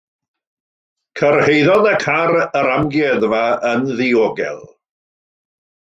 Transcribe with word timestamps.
Cyrhaeddodd 1.21 1.91
y 1.91 1.93
car 2.05 2.35
yr 2.39 2.73
amgueddfa 2.79 3.45
yn 3.75 3.89
ddiogel. 3.93 4.63